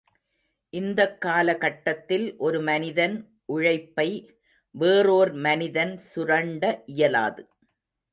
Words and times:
இந்தக் 0.73 1.21
காலகட்டத்தில் 1.21 2.37
ஒரு 2.37 2.61
மனிதன் 2.61 3.15
உழைப்பை 3.45 4.07
வேறோர் 4.75 5.31
மனிதன் 5.31 5.97
சுரண்ட 5.97 6.83
இயலாது. 6.85 7.43